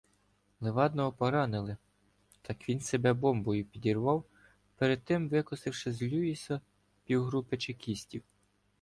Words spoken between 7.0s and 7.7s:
півгрупи